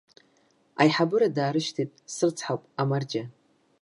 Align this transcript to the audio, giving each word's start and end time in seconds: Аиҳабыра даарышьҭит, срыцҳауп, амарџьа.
Аиҳабыра 0.81 1.27
даарышьҭит, 1.35 1.91
срыцҳауп, 2.13 2.63
амарџьа. 2.81 3.23